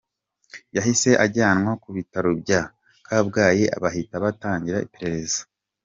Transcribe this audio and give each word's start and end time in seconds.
Yahise 0.75 1.09
ajyanwa 1.25 1.71
ku 1.81 1.89
bitaro 1.95 2.29
bya 2.41 2.61
Kabgayi, 3.05 3.63
bahita 3.83 4.15
batangira 4.23 4.83
iperereza. 4.87 5.41